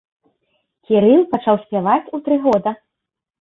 Кірыл 0.87 1.21
пачаў 1.33 1.55
спяваць 1.67 2.09
у 2.17 2.21
тры 2.29 2.41
года. 2.47 2.75